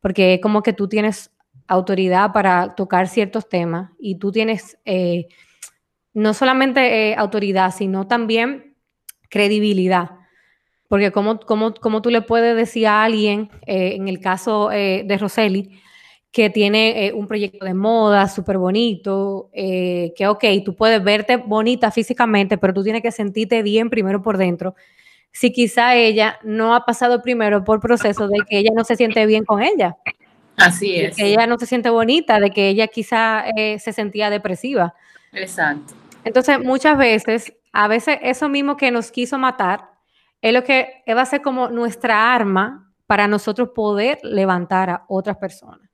[0.00, 1.30] porque es como que tú tienes
[1.66, 5.28] autoridad para tocar ciertos temas y tú tienes eh,
[6.14, 8.74] no solamente eh, autoridad, sino también
[9.28, 10.17] credibilidad
[10.88, 15.04] porque como, como, como tú le puedes decir a alguien, eh, en el caso eh,
[15.06, 15.80] de Roseli,
[16.32, 21.90] que tiene eh, un proyecto de moda súper bonito, que ok, tú puedes verte bonita
[21.90, 24.74] físicamente, pero tú tienes que sentirte bien primero por dentro.
[25.30, 29.24] Si quizá ella no ha pasado primero por proceso de que ella no se siente
[29.26, 29.96] bien con ella.
[30.56, 31.16] Así es.
[31.16, 33.44] que ella no se siente bonita, de que ella quizá
[33.78, 34.94] se sentía depresiva.
[35.32, 35.94] Exacto.
[36.24, 39.97] Entonces, muchas veces, a veces eso mismo que nos quiso matar,
[40.40, 45.36] es lo que va a ser como nuestra arma para nosotros poder levantar a otras
[45.36, 45.88] personas.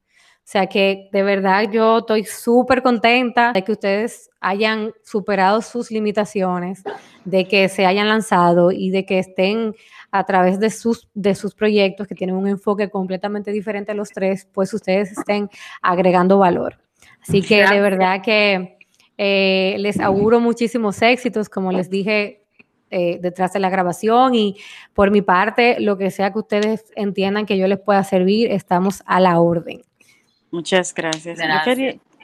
[0.44, 5.90] O sea que de verdad yo estoy súper contenta de que ustedes hayan superado sus
[5.90, 6.82] limitaciones,
[7.24, 9.74] de que se hayan lanzado y de que estén
[10.10, 14.10] a través de sus, de sus proyectos que tienen un enfoque completamente diferente a los
[14.10, 15.48] tres, pues ustedes estén
[15.80, 16.78] agregando valor.
[17.22, 18.76] Así que de verdad que
[19.16, 22.43] eh, les auguro muchísimos éxitos, como les dije,
[22.96, 24.56] eh, detrás de la grabación y
[24.92, 29.02] por mi parte, lo que sea que ustedes entiendan que yo les pueda servir, estamos
[29.04, 29.82] a la orden.
[30.52, 31.40] Muchas gracias.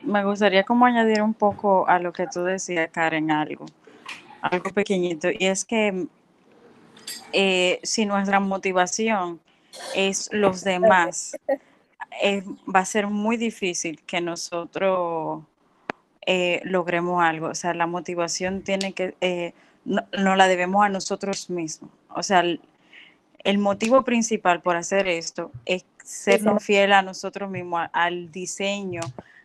[0.04, 3.66] me gustaría como añadir un poco a lo que tú decías, Karen, algo,
[4.42, 6.06] algo pequeñito, y es que
[7.32, 9.40] eh, si nuestra motivación
[9.96, 11.36] es los demás,
[12.22, 15.42] eh, va a ser muy difícil que nosotros
[16.62, 17.48] logremos algo.
[17.48, 19.16] O sea, la motivación tiene que
[19.84, 21.90] no, la debemos a nosotros mismos.
[22.14, 28.30] O sea, el, motivo principal por hacer esto es sernos fieles a nosotros mismos, al
[28.30, 29.00] diseño,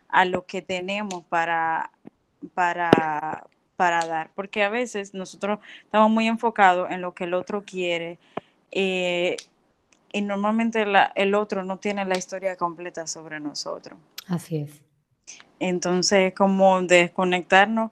[0.08, 1.90] a lo que tenemos para,
[2.54, 4.30] para, para dar.
[4.34, 8.18] Porque a veces nosotros estamos muy enfocados en lo que el otro quiere.
[8.70, 9.36] Eh,
[10.12, 13.98] y normalmente el otro no tiene la historia completa sobre nosotros.
[14.28, 14.82] Así es.
[15.58, 17.90] Entonces, como desconectarnos,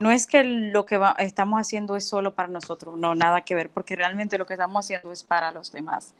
[0.00, 3.68] no es que lo que estamos haciendo es solo para nosotros, no, nada que ver,
[3.68, 6.14] porque realmente lo que estamos haciendo es para los demás,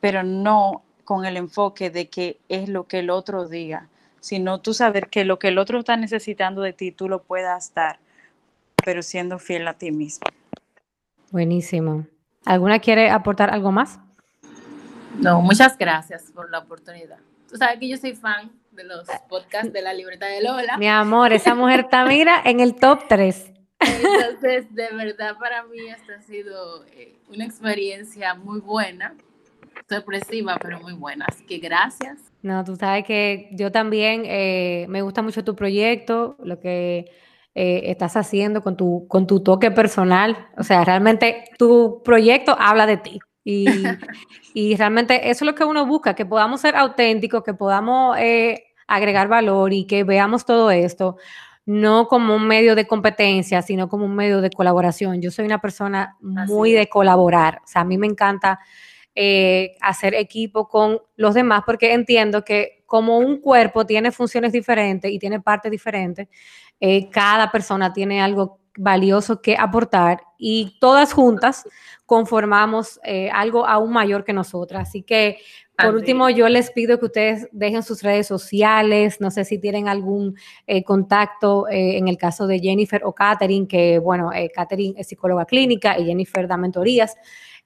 [0.00, 3.88] pero no con el enfoque de que es lo que el otro diga,
[4.20, 7.74] sino tú saber que lo que el otro está necesitando de ti, tú lo puedas
[7.74, 7.98] dar,
[8.84, 10.26] pero siendo fiel a ti mismo.
[11.30, 12.06] Buenísimo.
[12.46, 13.98] ¿Alguna quiere aportar algo más?
[15.18, 17.18] No, muchas gracias por la oportunidad.
[17.50, 20.76] Tú sabes que yo soy fan de los podcasts de la libreta de Lola.
[20.78, 23.52] Mi amor, esa mujer está, mira, en el top 3.
[23.80, 29.14] Entonces, de verdad, para mí esta ha sido eh, una experiencia muy buena,
[29.88, 31.26] sorpresiva, pero muy buena.
[31.28, 32.18] Así que gracias.
[32.42, 37.10] No, tú sabes que yo también eh, me gusta mucho tu proyecto, lo que
[37.54, 40.48] eh, estás haciendo con tu, con tu toque personal.
[40.56, 43.18] O sea, realmente tu proyecto habla de ti.
[43.44, 43.66] Y,
[44.54, 48.64] y, realmente eso es lo que uno busca, que podamos ser auténticos, que podamos eh,
[48.86, 51.16] agregar valor y que veamos todo esto
[51.66, 55.20] no como un medio de competencia, sino como un medio de colaboración.
[55.20, 57.60] Yo soy una persona muy de colaborar.
[57.64, 58.58] O sea, a mí me encanta
[59.14, 65.10] eh, hacer equipo con los demás porque entiendo que como un cuerpo tiene funciones diferentes
[65.12, 66.28] y tiene partes diferentes,
[66.80, 71.64] eh, cada persona tiene algo valioso que aportar y todas juntas
[72.06, 74.88] conformamos eh, algo aún mayor que nosotras.
[74.88, 75.38] Así que,
[75.76, 79.88] por último, yo les pido que ustedes dejen sus redes sociales, no sé si tienen
[79.88, 80.34] algún
[80.66, 85.46] eh, contacto eh, en el caso de Jennifer o Katherine, que, bueno, Katherine es psicóloga
[85.46, 87.16] clínica y Jennifer da mentorías.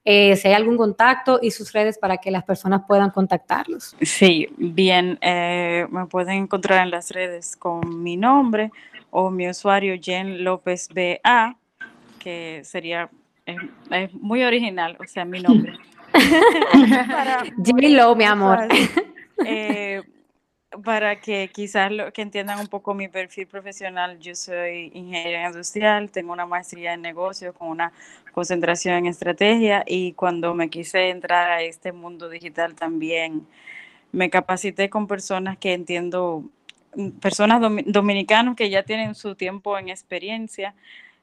[0.05, 0.11] si
[0.49, 3.97] hay algún contacto y sus redes para que las personas puedan contactarlos.
[4.03, 8.71] Sí, bien, me pueden encontrar en las redes con mi nombre
[9.17, 11.57] o mi usuario Jen López BA,
[12.19, 13.09] que sería
[13.47, 15.75] es, muy original, o sea, mi nombre.
[17.65, 18.69] J Lo, mi amor.
[19.47, 20.01] Eh,
[20.85, 26.09] para que quizás lo, que entiendan un poco mi perfil profesional, yo soy ingeniera industrial,
[26.13, 27.93] tengo una maestría en negocios con una
[28.33, 33.45] concentración en estrategia y cuando me quise entrar a este mundo digital también
[34.13, 36.45] me capacité con personas que entiendo
[37.21, 40.75] personas dominicanos que ya tienen su tiempo en experiencia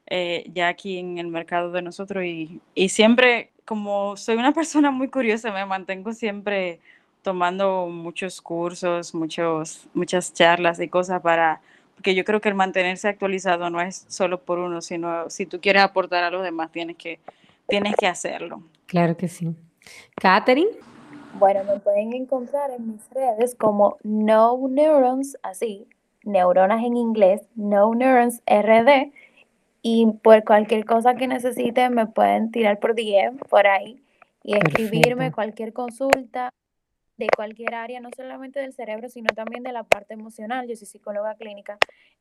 [0.06, 4.90] eh, ya aquí en el mercado de nosotros y, y, siempre, como soy una persona
[4.90, 6.80] muy curiosa, me mantengo siempre
[7.22, 11.60] tomando muchos cursos, muchos, muchas charlas y cosas para,
[11.94, 15.60] porque yo creo que el mantenerse actualizado no es solo por uno, sino si tú
[15.60, 17.20] quieres aportar a los demás, tienes que,
[17.68, 18.62] tienes que hacerlo.
[18.86, 19.54] Claro que sí.
[20.16, 20.91] Catherine.
[21.38, 25.86] Bueno, me pueden encontrar en mis redes como No Neurons, así,
[26.24, 29.12] neuronas en inglés, No Neurons RD.
[29.82, 34.00] Y por cualquier cosa que necesiten, me pueden tirar por DM por ahí
[34.44, 36.52] y escribirme cualquier consulta
[37.16, 40.68] de cualquier área, no solamente del cerebro, sino también de la parte emocional.
[40.68, 41.78] Yo soy psicóloga clínica.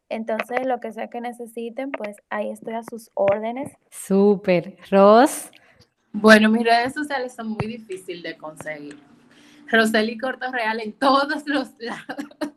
[0.09, 3.71] Entonces, lo que sea que necesiten, pues ahí estoy a sus órdenes.
[3.89, 4.77] Súper.
[4.89, 5.51] Ros.
[6.13, 8.97] Bueno, mis redes sociales son muy difíciles de conseguir.
[9.71, 12.05] Roseli Corto Real en todos los lados.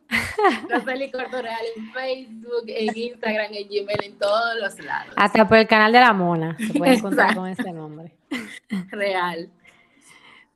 [0.69, 5.13] Roseli Corto Real en Facebook, en Instagram, en Gmail, en todos los lados.
[5.15, 8.13] Hasta por el canal de la Mona se puede encontrar con ese nombre.
[8.91, 9.49] Real.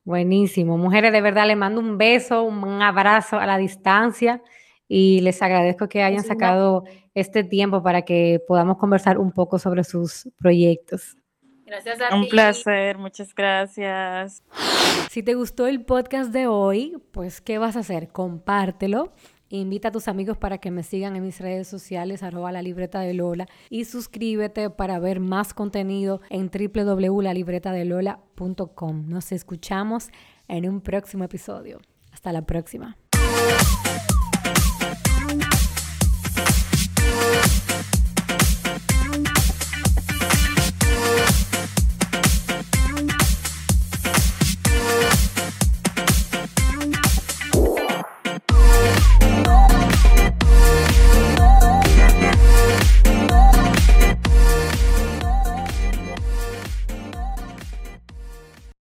[0.03, 0.77] Buenísimo.
[0.77, 4.41] Mujeres, de verdad, les mando un beso, un abrazo a la distancia
[4.87, 6.83] y les agradezco que hayan sacado
[7.13, 11.18] este tiempo para que podamos conversar un poco sobre sus proyectos.
[11.69, 14.41] Gracias a Un placer, muchas gracias.
[15.11, 18.07] Si te gustó el podcast de hoy, pues ¿qué vas a hacer?
[18.07, 19.13] Compártelo.
[19.49, 23.01] Invita a tus amigos para que me sigan en mis redes sociales, arroba la libreta
[23.01, 29.07] de Lola, y suscríbete para ver más contenido en www.lalibretadelola.com.
[29.07, 30.09] Nos escuchamos
[30.47, 31.81] en un próximo episodio.
[32.11, 32.97] Hasta la próxima.